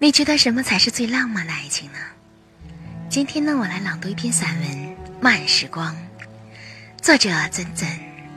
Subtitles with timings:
[0.00, 1.98] 你觉得什么才是最浪漫的爱情呢？
[3.10, 4.68] 今天呢，我来朗读一篇散文
[5.20, 5.92] 《慢时光》，
[7.02, 7.88] 作者曾曾，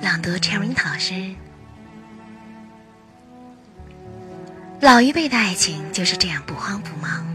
[0.00, 1.34] 朗读 Cherry 老师。
[4.80, 7.26] 老一辈的爱情就是这样不慌不忙，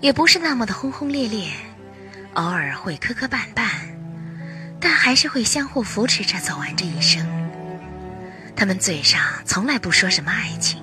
[0.00, 1.50] 也不是那么的轰轰烈烈，
[2.34, 3.68] 偶尔会磕磕绊绊，
[4.78, 7.26] 但还是会相互扶持着走完这一生。
[8.54, 10.80] 他们嘴上从来不说什么爱情。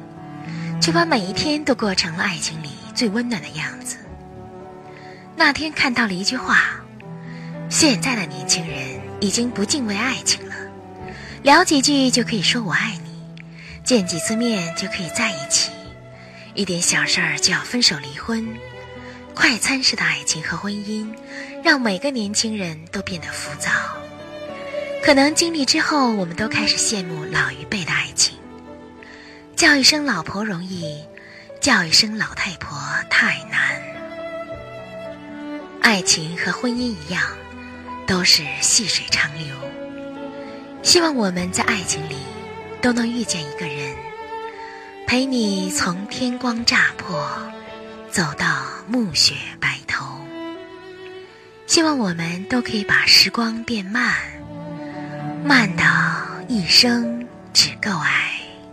[0.81, 3.97] 却把每一天都过成了爱情里最温暖的样子。
[5.35, 6.81] 那天看到了一句话：
[7.69, 8.77] 现在的年轻人
[9.19, 10.55] 已经不敬畏爱情了，
[11.43, 13.21] 聊几句就可以说我爱你，
[13.83, 15.71] 见几次面就可以在一起，
[16.53, 18.47] 一点小事儿就要分手离婚。
[19.35, 21.07] 快餐式的爱情和婚姻，
[21.63, 23.69] 让每个年轻人都变得浮躁。
[25.03, 28.36] 可能经历之后，我们都开始羡慕老一辈的爱情。
[29.57, 31.03] 叫一声老婆容易，
[31.59, 32.77] 叫一声老太婆
[33.09, 33.59] 太难。
[35.81, 37.23] 爱情和婚姻一样，
[38.05, 39.47] 都是细水长流。
[40.83, 42.17] 希望我们在爱情里
[42.83, 43.95] 都能遇见一个人，
[45.07, 47.27] 陪你从天光乍破
[48.11, 50.05] 走到暮雪白头。
[51.65, 54.13] 希望我们都可以把时光变慢，
[55.43, 55.83] 慢到
[56.47, 58.36] 一生只够爱。